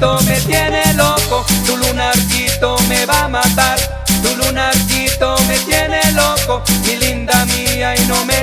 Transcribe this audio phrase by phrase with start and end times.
[0.00, 3.78] lunarcito me tiene loco, tu lunarcito me va a matar.
[4.22, 8.39] Tu lunarcito me tiene loco, mi linda mía y no me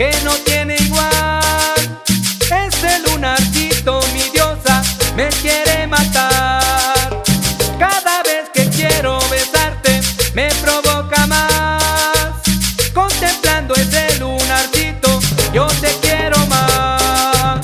[0.00, 2.00] que no tiene igual.
[2.44, 4.82] Ese lunarcito, mi diosa,
[5.14, 7.22] me quiere matar.
[7.78, 10.00] Cada vez que quiero besarte,
[10.32, 12.32] me provoca más.
[12.94, 15.20] Contemplando ese lunarcito,
[15.52, 17.60] yo te quiero más.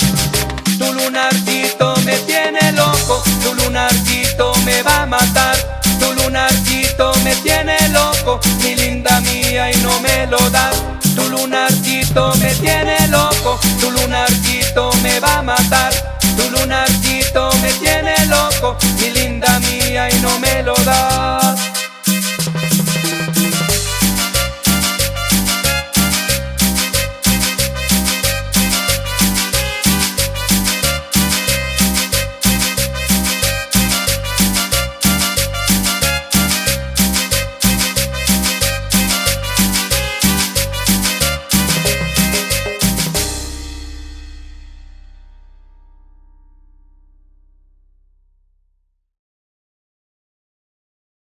[0.79, 5.57] Tu lunarcito me tiene loco, tu lunarcito me va a matar.
[5.99, 10.96] Tu lunarcito me tiene loco, mi linda mía y no me lo das.
[12.17, 15.93] Lunarcito me tiene loco, tu lunarcito me va a matar.
[16.35, 21.36] Tu lunarcito me tiene loco, mi linda mía y no me lo das.